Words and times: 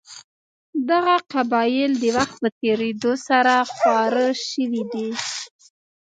دغه 0.89 1.15
قبایل 1.33 1.91
د 1.97 2.03
وخت 2.17 2.35
په 2.43 2.49
تېرېدو 2.61 3.11
سره 3.27 3.53
خواره 3.75 4.27
شوي 4.49 4.83
دي. 4.93 5.09